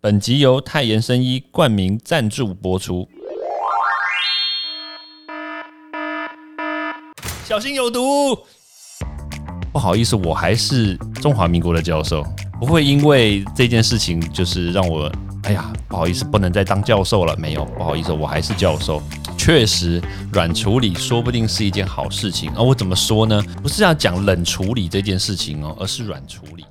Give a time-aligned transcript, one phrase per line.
[0.00, 3.08] 本集由泰妍生医冠名赞助播出。
[7.44, 8.38] 小心有毒！
[9.72, 12.24] 不好意思，我还是中华民国的教授，
[12.60, 15.10] 不会因为这件事情就是让我，
[15.42, 17.36] 哎呀，不好意思，不能再当教授了。
[17.36, 19.02] 没有，不好意思，我还是教授。
[19.36, 20.00] 确实，
[20.32, 22.52] 软处理说不定是一件好事情。
[22.54, 23.42] 而我怎么说呢？
[23.60, 26.64] 不是要讲冷处理这件事情哦，而是软处理。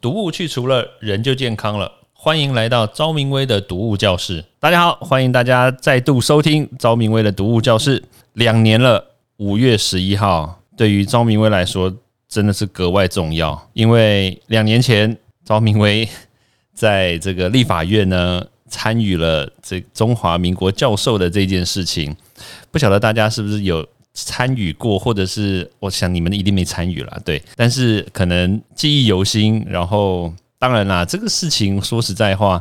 [0.00, 1.92] 毒物去除了，人就健康了。
[2.18, 4.42] 欢迎来到昭明威的读物教室。
[4.58, 8.02] 大家好，欢迎大家再度收听昭明威的读物教室。
[8.32, 11.94] 两年了，五月十一号，对于昭明威来说
[12.26, 16.08] 真的是格外重要，因为两年前昭明威
[16.74, 22.16] 在这个立法院呢参与了这中华民国教授的这件事情。
[22.72, 30.32] 不晓得大家是不是有参与过，或者是我想你们一定没参与了，对，但是可能记忆犹新，然后。
[30.66, 32.60] 当然啦，这个事情说实在话，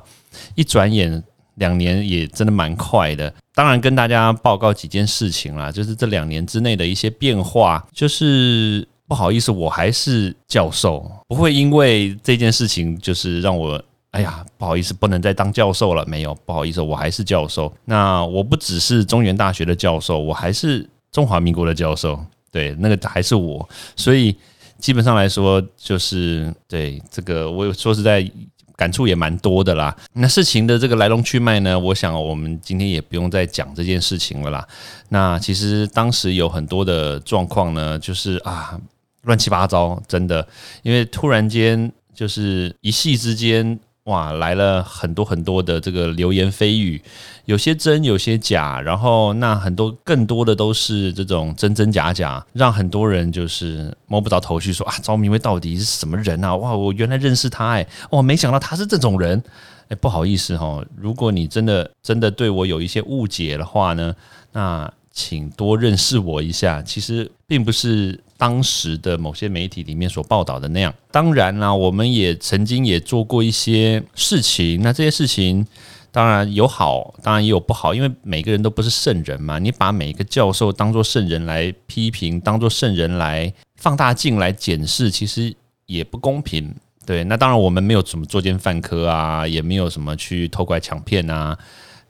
[0.54, 1.24] 一转眼
[1.56, 3.34] 两年也真的蛮快的。
[3.56, 7.84] 当然，跟大家报告几件事情啦，就是这两年之内的一些变化。
[7.92, 16.06] 就是不好意思，我还是教授，不会因为这件事情就是让我哎呀不好意思，不能再当教授了。
[16.06, 17.74] 没有，不好意思，我还是教授。
[17.86, 22.24] 那我不只是中原大学的教授，我还是中华民国的教授。
[22.52, 24.38] 对，那个还是我，所以。
[24.80, 28.30] 基本上来说，就是对这个，我说实在
[28.76, 29.96] 感触也蛮多的啦。
[30.14, 34.68] 那事情的这个来龙去脉呢，我想我们今天也不用再讲这件事情了啦。
[35.10, 38.80] 那其实当时有很多的状况呢，就是啊，
[39.24, 40.48] 乱七八糟，真的，
[40.84, 43.80] 因为突然间就是一夕之间。
[44.06, 47.02] 哇，来了很多很多的这个流言蜚语，
[47.46, 56.56] 有些真，有些假，然后那很多更多的都是这种真真假假，让很多人就是摸不着头绪，说啊，赵明威到底是什么人啊？
[56.56, 59.44] 哇，我原来认识他哎，哇，没想到他是这种人，
[59.90, 64.16] 哎，不好意思哈，如果你真的真的对我有一些误解的话呢，
[64.52, 68.22] 那请多认识我一下，其实并不是。
[68.38, 74.82] 当时的某些媒体里面所报道的那样，当然啦，我们也曾经也做过一些事情。
[74.82, 75.66] 那这些事情
[76.12, 79.58] 当然有好，当然也有不好，因为每个人都不是圣人嘛。
[79.58, 85.56] 你把每一个教授当做圣人来批评，当做圣人来放大镜来检视，其实
[85.86, 86.76] 也不公平。
[87.06, 91.58] 对，那当然我们没有什么作奸犯科啊，也没有什么去偷拐抢骗啊。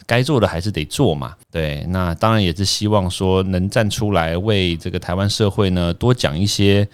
[0.07, 6.87] 该做的还是得做嘛，对，那当然也是希望说能站出来为这个台湾社会呢多讲一些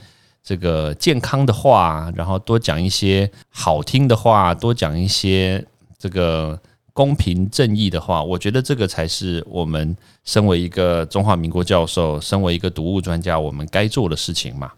[0.43, 5.63] 这个健康的话，然后多讲一些好听的话，多讲一些
[5.99, 6.59] 这个
[6.93, 14.71] 公平正义的话，我觉得这个才是我们身为一个中华民国教授，身为一个读物专家，我们该做的事情嘛。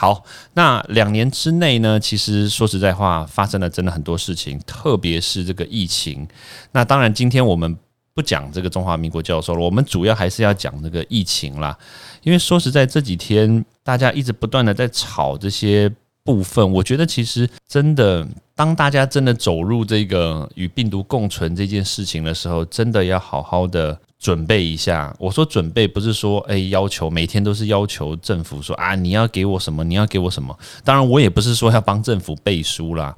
[0.00, 0.24] 好，
[0.54, 2.00] 那两年之内呢？
[2.00, 6.26] 其实说实在话，发生了真的很多事情，特别是这个疫情。
[6.72, 7.76] 那当然，今天我们
[8.14, 11.76] 不讲这个中华民国教授了，我们主要还是要讲这个疫情啦。
[12.22, 15.92] 因为说实在，这几天大家一直不断的在吵这些
[16.24, 24.00] 部分，我觉得其实真的，当大家真的走入这个与病毒共存这件事情的时候，真的要好好的。
[24.20, 33.16] 准备一下，我说准备不是说哎要求每天都是要求政府说啊你要给我什么你要给我什么，当然我也不是说要帮政府背书啦，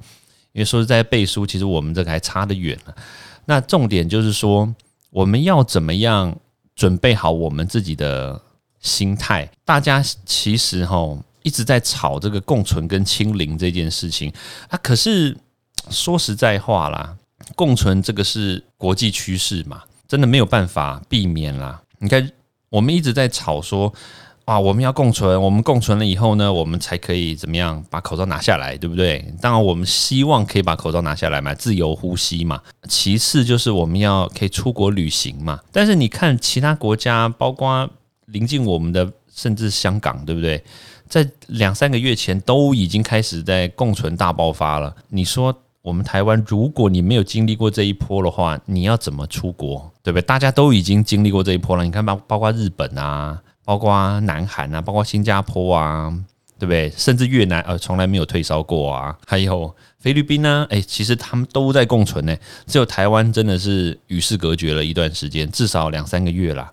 [0.53, 2.95] 因为说实在背书其实我们这个还差得远了。
[3.43, 4.73] 那重点就是说
[5.09, 6.33] 我们要怎么样
[6.73, 8.41] 准备好我们自己的
[8.79, 9.51] 心态。
[9.65, 10.95] 大家其实哈
[11.41, 14.31] 一直在吵这个共存跟清零这件事情
[14.69, 15.35] 啊，可是
[15.89, 17.13] 说实在话啦，
[17.55, 19.83] 共存这个是国际趋势嘛。
[20.13, 21.81] 真的没有办法避免啦！
[21.97, 22.31] 你看，
[22.69, 23.91] 我们一直在吵说
[24.45, 29.33] 啊，我们要共存，我们共存了以后呢，我们才可以怎么样把口罩拿下来，对不对？
[29.41, 32.61] 当然，我们希望可以把口罩拿下来嘛，自由呼吸嘛。
[32.87, 35.59] 其次就是我们要可以出国旅行嘛。
[35.71, 37.89] 但是你看其他国家，包括
[38.27, 40.63] 临近我们的，甚至香港，对不对？
[41.09, 44.95] 在两三个月前都已经开始在共存大爆发了。
[45.09, 45.59] 你说？
[45.83, 49.91] 我们台湾，如果你没有经历过这一波的话，你要怎么出国？
[50.01, 50.25] 对不对？
[50.25, 51.83] 大家都已经经历过这一波了。
[51.83, 56.09] 你看，包包括日本啊，包括南韩啊，包括新加坡啊，
[56.57, 56.89] 对不对？
[56.95, 59.13] 甚至越南，呃，从来没有退烧过啊。
[59.27, 62.33] 还有菲律宾呢，诶，其实他们都在共存呢。
[62.65, 66.71] 只有台湾真的是与世隔绝了一段时间，至少两三个月啦。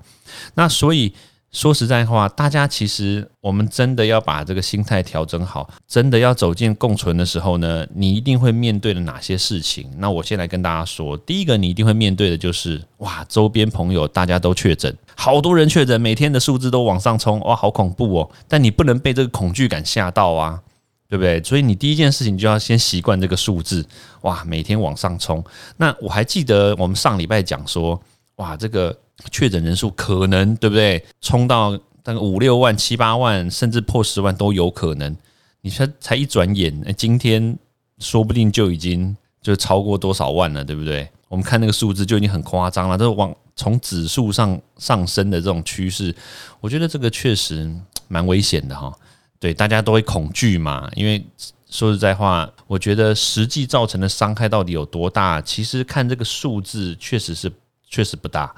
[0.54, 1.12] 那所以。
[1.52, 9.90] 说实在话，大家其实我们真的要把这个心态调整好，真的要走进共存的时候呢，你一定会面对的哪些事情？
[9.98, 18.30] 那我先来跟大家说，第一个你一定会面对的就是哇，周边朋友大家都确诊，好多人确诊，每天的数字都往上冲，哇，好恐怖哦！
[18.46, 20.62] 但你不能被这个恐惧感吓到啊，
[21.08, 21.42] 对不对？
[21.42, 23.84] 所以你第一件事情就要先习惯这个数字，
[24.20, 25.44] 哇，每天往上冲。
[25.78, 28.00] 那我还记得我们上礼拜讲说，
[28.36, 28.96] 哇，这个
[29.30, 35.16] 确诊人数可能对不对，冲到那个五六万、七八万，甚至破十万都有可能。
[35.62, 37.56] 你才才一转眼，今天
[37.98, 41.08] 说不定就已经就超过多少万了，对不对？
[41.28, 46.14] 我们看那个数字就已经很夸张了，这是往从指数上上升的这种趋势，
[46.60, 47.70] 我觉得这个确实
[48.08, 48.92] 蛮危险的哈。
[49.38, 51.24] 对，大家都会恐惧嘛，因为
[51.70, 57.52] 说实在话，我觉得实际造成的伤害到底有多大，其实看这个数字确实是
[57.90, 58.54] 确实不大，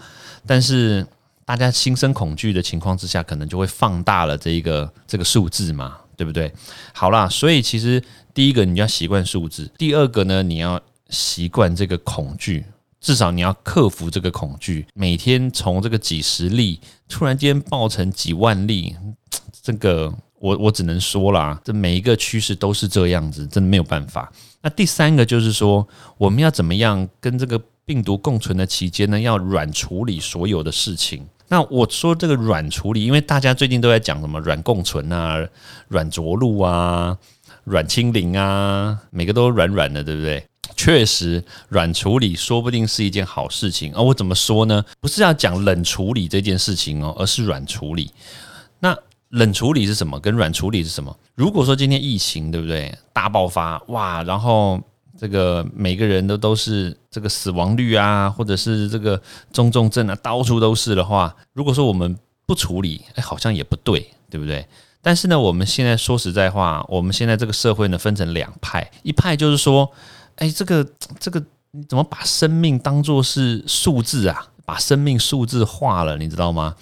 [0.46, 1.04] 但是
[1.44, 6.52] 大家心生恐惧的情况之下，可能就会放大了这一个这个数字嘛，对不对？
[6.92, 8.00] 好啦，所以其实
[8.32, 12.64] 第一个你要习惯数字，第二个呢，你要习惯这个恐惧，
[13.00, 18.94] 至少你要克服这个恐惧，每天从这个几十例突然间爆成几万例，
[19.62, 20.14] 这个。
[20.42, 24.28] 我我只能说啦，这每一个趋势都是这样子，真的没有办法。
[24.60, 25.86] 那第三个就是说，
[26.18, 29.20] 我们要怎么样跟这个病毒共存的期间呢？
[29.20, 31.26] 要软处理所有的事情。
[31.48, 35.36] 那我说这个软处理，因为大家最近都在讲什么软共存啊、
[35.88, 37.18] 软着陆啊、
[37.64, 40.46] 软清零啊，每个都软软的，对不对？
[40.74, 43.92] 确实，软处理说不定是一件好事情。
[43.94, 44.82] 而我怎么说呢？
[45.00, 48.10] 不是要讲冷处理这件事情哦，而是软处理。
[48.80, 48.96] 那
[49.28, 50.18] 冷处理是什么？
[50.18, 51.14] 跟软处理是什么？
[51.34, 54.80] 如果说今天疫情对不对大爆发哇，然后
[55.18, 59.20] 这个每个人都都是这个死亡率啊，或者是这个
[59.52, 62.16] 中重症啊，到处都是的话，如果说我们
[62.46, 64.66] 不处理，哎，好像也不对，对不对？
[65.00, 69.90] 但是呢，我们现在说实在话，我们现在这个社会呢分成两派，一派就是说，
[70.36, 70.86] 哎，这个
[71.18, 71.42] 这个
[71.72, 74.48] 你怎么把生命当做是数字啊？
[74.64, 76.76] 把生命数字化了，你知道吗？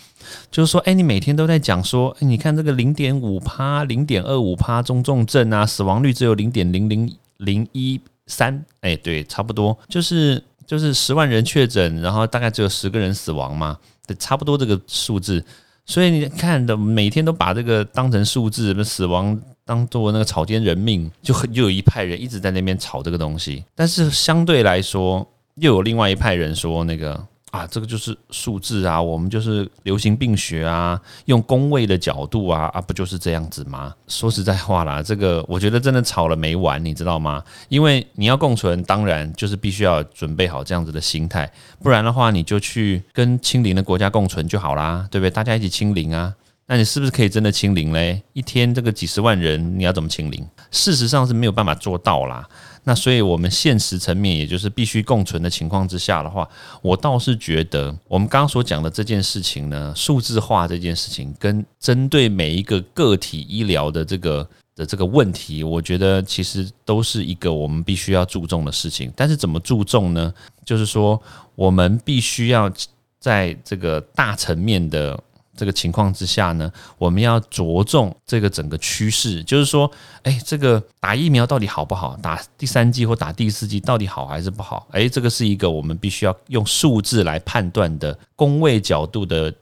[0.50, 7.98] 就是说，哎，你每天都在讲说，你看这个零点五趴、零点二五趴中重症啊，死亡率只有零点零零零一
[8.30, 15.44] 三，哎，对，差不多，就是就是十万人确诊，然后大概只有十个人死亡嘛，对，差不多这个数字。
[15.84, 23.64] 所以你看的每天都把这个当成数字，死亡当做那个草菅人命，就很就有一派人一直在那边炒这个东西。
[23.74, 27.20] 但是相对来说，又有另外一派人说那个。
[27.50, 33.92] 啊，这个就是数字啊，我们就是流行病学啊，用工位的角度啊，啊，不就是这样子吗？
[34.06, 37.42] 说实在话啦，这个我觉得真的吵了没完，你知道吗？
[37.68, 41.50] 因为你要共存，当然就是必须要准备好这样子的心态，
[41.82, 45.30] 不然的话，你就去跟清零的国家共存就好啦，对不对？
[45.30, 46.32] 大家一起清零啊，
[46.66, 48.22] 那你是不是可以真的清零嘞？
[48.32, 50.46] 一天这个几十万人，你要怎么清零？
[50.70, 52.48] 事实上是没有办法做到啦。
[52.84, 56.48] 那所以，我们现实层面，也就是必须共存的情况之下的话，
[56.80, 69.12] 我倒是觉得，我们刚刚所讲的这件事情呢，数字化这件事情，跟针对每一个个体医疗的这个的这个问题，我觉得其实都是一个我们必须要注重的事情。
[69.14, 70.32] 但是怎么注重呢？
[70.64, 71.20] 就是说，
[71.54, 72.72] 我们必须要
[73.18, 75.18] 在这个大层面的。
[75.60, 79.90] 这个情况之下呢，我们要着重这个整个趋势，就是说，
[80.22, 82.16] 哎，这个打疫苗到底好不好？
[82.22, 84.86] 打第三剂或打第四剂到底好还是不好？
[84.90, 89.52] 哎，这个是一个我们必须要用数字来判断的工位角度的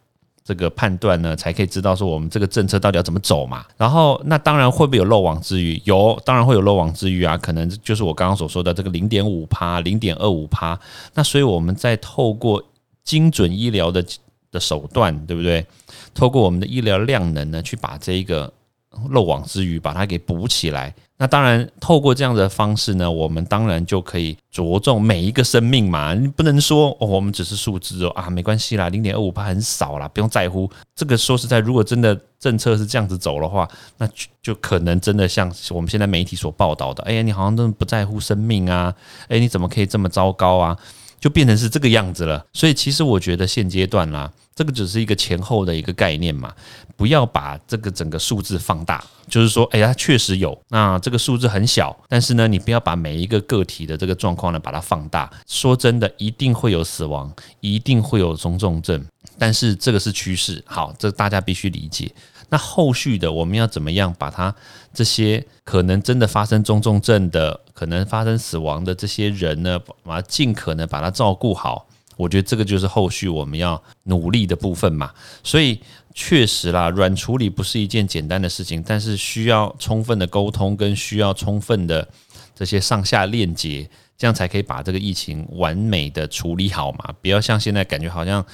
[0.44, 3.66] 这个判断呢，才可以知道说我们这个政策到底要怎么走嘛。
[3.76, 5.82] 然后，那当然会不会有漏网之鱼？
[5.84, 10.78] 有，当然会有漏网之鱼啊，可能就是我刚刚所说的这个零点五趴、零点二五趴。
[11.14, 12.62] 那所以我们在透过
[13.02, 14.04] 精准医疗的。
[14.50, 15.64] 的手段对不对？
[16.14, 18.52] 透过我们的医疗量能呢，去把这一个
[19.10, 20.94] 漏网之鱼把它给补起来。
[21.20, 26.14] 那当然，透过这样的方式呢，我们当然就可以着重每一个生命嘛。
[26.14, 30.70] 你不能说哦，我们只是数字哦啊，没关系啦，零点二五帕很少啦，不用在乎。
[30.94, 38.94] 这个说实在，如果真的政策是这样子走的话，那就就可能真的像我们现在媒体所报道的，哎呀，你好像都不在乎生命啊，
[39.26, 40.78] 哎，你怎么可以这么糟糕啊？
[41.20, 46.52] 就变成是这个样子了，所以其实我觉得现阶段啦，这个只是一个前后的一个概念嘛，
[46.96, 49.04] 不要把这个整个数字放大。
[49.28, 55.30] 就是说，哎呀，确实有，那这个数字很小，但是呢，你不要把每一个个体的这个状况呢把它放大。
[55.46, 59.04] 说真的，一定会有死亡，一定会有中重症，
[59.38, 62.10] 但是这个是趋势，好，这大家必须理解。
[62.50, 64.54] 那后续的我们要怎么样把它
[64.94, 71.86] 这些可能真的发生中重症的、可能发生死亡的这些人呢，把尽可能把它照顾好？
[72.16, 75.12] 我觉得这个就是后续我们要努力的部分嘛。
[75.44, 75.78] 所以
[76.14, 82.08] 确实啦，软处理不是一件简单的事情，但是需要充分的沟通跟需要充分的
[82.54, 87.14] 这些上下链接，这样才可以把这个疫情完美的处理好嘛。
[87.20, 88.44] 不要像现在感觉好像。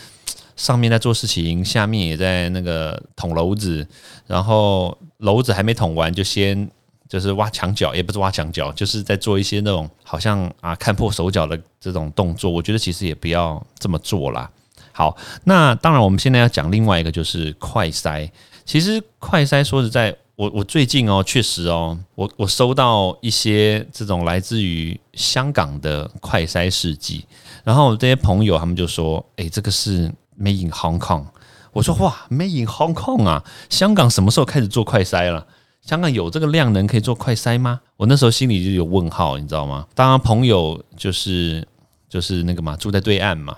[0.57, 3.87] 上面在做事情，下面也在那个捅篓子，
[4.27, 6.69] 然后篓子还没捅完，就先
[7.09, 12.51] 就是挖墙角，也不是挖墙角，就是在做一些那种好像啊看破手脚的这种动作。
[12.51, 14.51] 我觉得其实也不要这么做啦。
[14.93, 18.31] 好，那当然我们现在要讲另外一个就是快筛。
[18.65, 27.27] 其实快筛说实在，我我最近哦，确实哦，我我收到一些这种来自于香港的快筛试剂，
[27.63, 31.27] 然后这些朋友他们就说，哎，这个是 Made in Hong Kong。
[31.73, 35.47] 我说哇，Made in Hong Kong 啊，香港什么时候开始做快筛了？
[35.83, 37.81] 香港有这个量能可以做快筛吗？
[37.97, 39.87] 我那时候心里就有问号，你知道吗？
[39.95, 41.67] 当然朋友就是
[42.09, 43.57] 就是那个嘛，住在对岸嘛。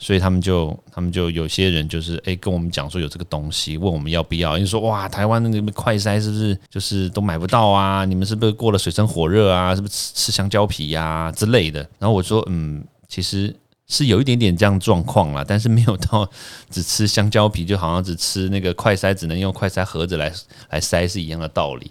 [0.00, 4.56] 所以他们就，他们就有些人就是哎，跟我们讲说有这个东西，问我们要不要。
[4.56, 8.04] 因为说哇，台湾那个快筛是不是就是都买不到啊？
[8.04, 9.74] 你们是不是过了水深火热啊？
[9.74, 11.80] 是不是吃吃香蕉皮呀之类的？
[11.98, 13.52] 然后我说嗯，其实
[13.88, 16.28] 是有一点点这样状况啦，但是没有到
[16.70, 20.32] 只吃香蕉皮，就好像只吃那个快塞，只能用快塞盒子来
[20.70, 21.90] 来塞是一样的道理。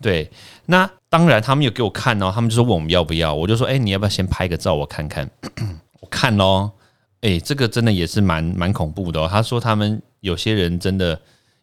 [0.00, 0.30] 对，
[0.66, 5.30] 那当然他们有给我看哦，他们就说问我们要不要，我就说哎，你要不要先拍个照我看看？
[6.00, 6.70] 我看喽。
[7.22, 9.26] 哎，这个真的也是蛮蛮恐怖的哦。
[9.30, 11.18] 他说他们有些人真的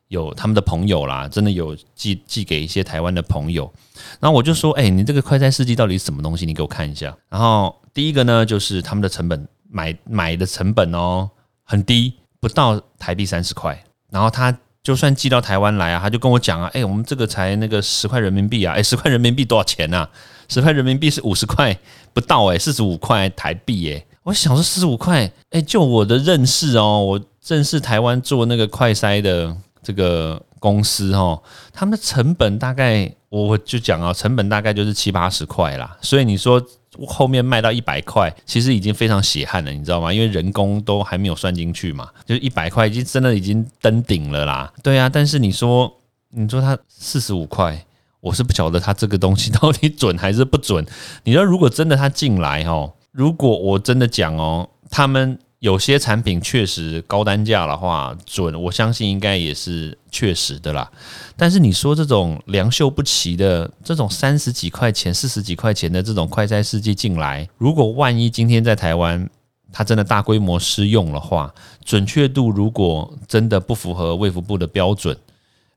[0.08, 3.72] 有他们的朋友啦，真的有寄寄给一些台湾的朋友。
[4.20, 6.48] 然后我就说，哎，你这个快餐试剂到底是什么东西？
[6.48, 7.16] 你给我看一下。
[7.30, 11.30] 然后第一个呢，就是他们的成本买买的成本哦
[11.64, 13.82] 很低，不到台币三十块。
[14.12, 20.08] 然后他就算寄到台湾来啊，他就跟我讲啊，哎，我们这个才那个十块人民币啊，哎，十块人民币多少钱呢？
[20.50, 21.78] 十块人民币是五十块
[22.12, 24.06] 不到哎，四十五块台币哎。
[24.24, 35.98] 我想说四十五块，哎，就我的认识哦，我认识台湾做那个快筛的这个公司哦，他们的成本大概，我就讲啊，成本大概就是七八十块啦。
[36.02, 36.62] 所以你说
[37.08, 40.14] 后面卖到一百块，其实已经非常血汗了，你知道吗？
[40.14, 44.72] 因为人工都还没有算进去嘛，就是一百块已经真的已经登顶了啦。
[44.84, 45.92] 对啊，但是你说
[46.30, 47.86] 你说它四十五块，
[48.20, 50.86] 我是不晓得它这个东西到底准还是不准。
[51.24, 52.94] 你说如果真的它进来哦。
[53.12, 60.92] 如果我真的讲哦，他们有些产品确实高单价的话，准我相信应该也是确实的啦。
[61.38, 69.30] 但是你说这种良莠不齐的这种三十几块钱、四十几块钱的这种快餐试剂进来，如果万一今天在台湾
[69.72, 71.54] 它真的大规模施用的话，
[71.86, 75.16] 准确度如果真的不符合卫福部的标准，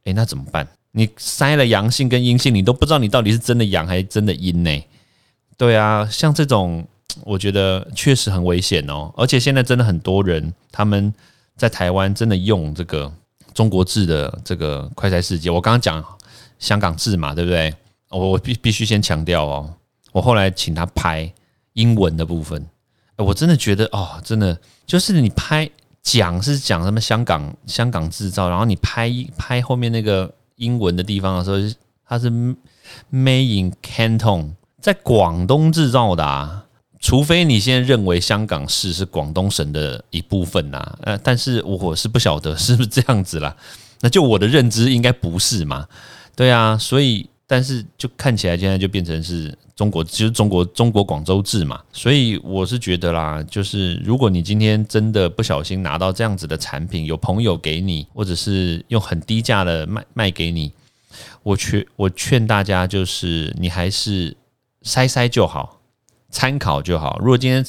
[0.05, 0.67] 诶，那怎么办？
[0.93, 4.83] 你筛了阳性跟阴性，你都不知道你到底是真的阳还是真的阴呢？
[5.59, 6.87] 对啊，像这种。
[7.23, 11.12] 我觉得确实很危险哦，而且现在真的很多人他们
[11.56, 13.12] 在台湾真的用这个
[13.52, 15.49] 中国制的这个快筛试剂。
[15.49, 16.04] 我刚刚讲
[16.58, 17.73] 香港制嘛，对不对？
[18.11, 19.75] 我我必必须先强调哦，
[20.12, 21.32] 我后来请他拍
[21.75, 22.66] 英文的部分，
[23.16, 25.70] 我真的觉得哦，真的就是你拍
[26.02, 31.75] 讲是讲什么香港香港制造，然后你拍拍后面那个英文的地方的时候，
[32.06, 32.28] 它是
[33.12, 36.63] Made in Canton，在广东制造的啊。
[37.04, 43.54] 除非你现在认为香港市是广东省的一部分呐，呃，但是我是不晓得是不是这样子啦。
[44.00, 45.87] 那就我的认知应该不是嘛？
[46.34, 51.78] 对啊，所以但是就看起来现在就变成是中国，就是中国中国广州制嘛。
[51.92, 60.73] 所以我是觉得啦，就是如果你今天真的不小心拿到这样子的产品，有朋友给你，或者是用很低价的卖卖给你，
[61.42, 64.34] 我劝我劝大家就是你还是
[64.82, 65.74] 筛筛就好。
[66.35, 67.17] 参考就好。
[67.21, 67.64] 如果今天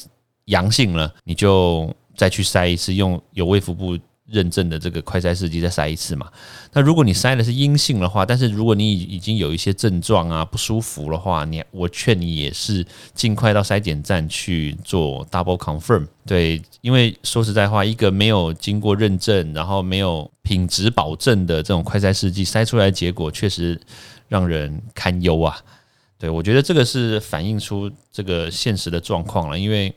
[0.45, 3.95] 阳性了，你就再去筛一次，用有卫福部
[4.25, 6.27] 认证的这个快筛试剂再筛一次嘛。
[6.73, 16.07] 那如果你筛的是阴性的话，但是如果你已已经有一些症状啊不舒服的话，你我劝你也是尽快到筛检站去做 double confirm。
[16.25, 23.79] 对，因为说实在话，一个没有经过认证，然后没有品质保证的这种快筛试剂筛出来的结果，确实
[24.27, 25.55] 让人堪忧啊。
[26.17, 29.93] 对，我觉得这个是反映出这个现实的状况了，因为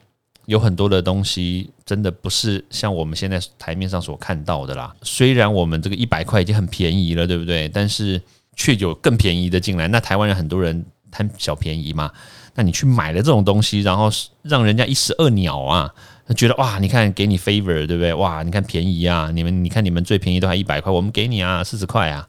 [0.47, 4.95] 有很多的东西真的不是像我们现在台面上所看到的啦。
[5.03, 7.69] 虽然我们这个一百块已经很便宜了，对不对？
[7.69, 8.21] 但是
[8.57, 9.87] 却有更便宜的进来。
[9.89, 12.11] 那台湾人很多人贪小便宜嘛，
[12.55, 14.11] 那你去买了这种东西，然后
[14.43, 15.95] 让人家一石二鸟啊，
[16.35, 18.13] 觉得哇，你看给你 favor，对不对？
[18.15, 22.29] 哇，你看便宜啊，你们你看你们最便宜都还一百块，我们给你啊四十块啊。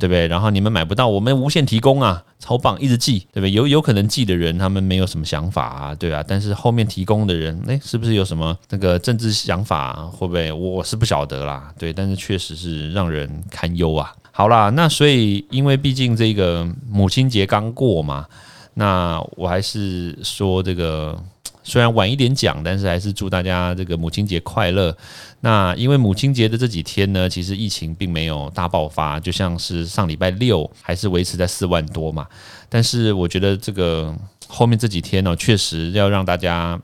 [0.00, 0.26] 对不对？
[0.26, 3.50] 然后你们买不到，我们无限提供啊，超棒，一直寄，对不对？
[3.52, 9.92] 有有可能寄的人他们没有什么想法啊，对啊，但是后面提供的人，哎，是不是有什么那个政治想法？
[10.10, 10.50] 会不会？
[10.50, 14.12] 我是不晓得啦，对，但是确实是让人堪忧啊。
[14.32, 18.26] 好啦，那所以因为毕竟这个母亲节刚过嘛，
[18.74, 21.16] 那我还是说这个
[21.62, 24.96] 虽然晚一点讲，但是还是祝大家这个母亲节快乐。
[25.40, 32.26] 那因为母亲节的这几天呢，其实疫情并没有大爆发，就像是上礼拜六还是维持在四万多嘛。
[32.68, 34.14] 但是我觉得这个
[34.46, 36.80] 后面这几天呢，确实要让大家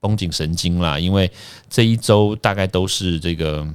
[0.00, 1.30] 绷紧神经啦，因为
[1.70, 3.66] 这一周大概都是这个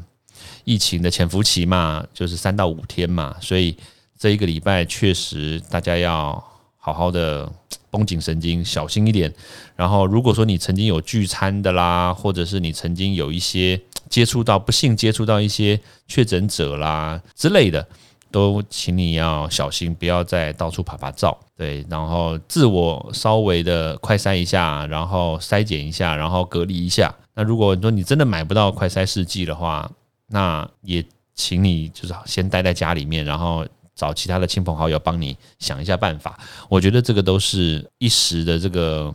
[0.66, 3.78] 疫情的潜伏期嘛，就是三到五天嘛，所以
[4.18, 6.44] 这一个礼拜确实大家要
[6.88, 7.52] 好好的。
[7.90, 9.34] 绷紧神经，小心一点。
[9.76, 17.88] 然后，如果说你曾经有聚餐的啦，或者是你曾经有一些 接触到不幸接触到一些确诊者啦之类的，
[18.30, 21.36] 都请你要小心，不要再到处拍拍照。
[21.56, 27.14] 对，然后自我稍微的快筛一下，然后筛检一下，然后隔离一下。
[27.36, 29.90] 那如果说你真的买不到快筛试剂的话，
[30.28, 31.04] 那也
[31.34, 33.66] 请你就是先待在家里面，然后。
[33.98, 36.40] 找其他的亲朋好友帮你想一下办法，
[36.70, 39.14] 我觉得这个都是一时的这个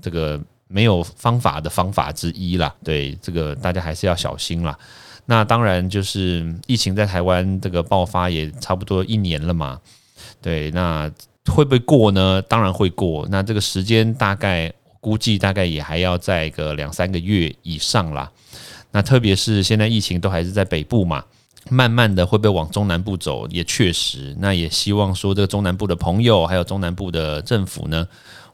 [0.00, 2.74] 这个没有方法的方法之一啦。
[2.82, 4.76] 对，这个大家还是要小心啦。
[5.26, 9.78] 那当然就是疫情在台湾这个爆发也差不多一年了嘛。
[10.40, 11.08] 对，那
[11.46, 12.40] 会不会过呢？
[12.42, 13.28] 当然会过。
[13.30, 18.32] 那这个时间大概估计大概也还要在个两三个月以上啦。
[18.90, 21.22] 那特别是现在疫情都还是在北部嘛。
[21.70, 23.46] 慢慢的会不会往中南部走？
[23.48, 28.06] 也确实，那也希望说这个中南部的朋友，还有中南部的政府呢，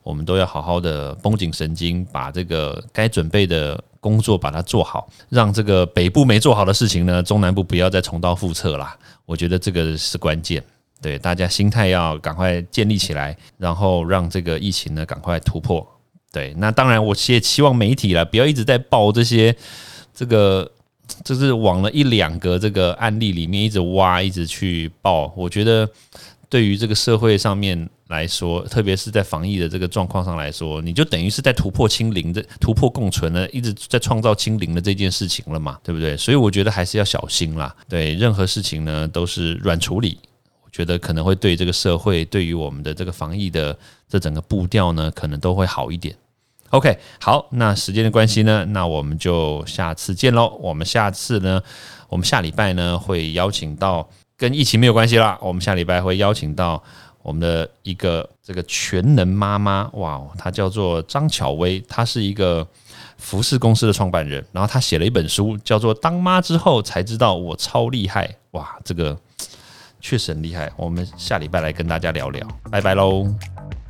[0.02, 8.96] 我们都要好好的绷紧神经，把这个该准备的工作把它做好，让这个北部没做好的事情呢，中南部不要再重蹈覆辙啦。
[9.24, 10.62] 我觉得这个是关键，
[11.00, 15.86] 对大家心态要赶快建立起来，然后让这个疫情呢赶快突破。
[16.30, 19.56] 对，那当然我也期望媒体啦，不要一直在报这些
[20.14, 20.70] 这个。
[21.24, 25.32] 就是往了一两个这个案例里面一直挖，一直去报。
[25.36, 25.88] 我觉得
[26.48, 36.16] 对于这个社会上面来说，特别是在防疫的这个状况上来说，你就等于是在突破清零的、突破共存的，一直在创造清零的这件事情了嘛，对不对？
[36.16, 37.74] 所以我觉得还是要小心啦。
[37.88, 40.18] 对任何事情呢，都是软处理。
[40.62, 43.76] 我觉得可能会对这个社会，对于我们的这个防疫的
[44.08, 46.14] 这整个步调呢，可能都会好一点。
[46.70, 50.48] OK，好，那时间的关系呢，那我们就下次见喽。
[50.60, 51.62] 我们下次呢，
[52.08, 55.38] 我们下礼拜呢会邀请到跟疫情没有关系啦。
[55.40, 56.82] 我们下礼拜会邀请到
[57.22, 62.66] 我们的一个这个全能妈妈，哇，她叫做张巧薇，她是一个
[63.16, 69.18] 服饰公司的创办人，然后她写了一本书，叫做《当妈之后才知道我超厉害》，哇，这个
[70.02, 70.70] 确实很厉害。
[70.76, 73.26] 我们下礼拜来跟大家聊聊，拜拜喽。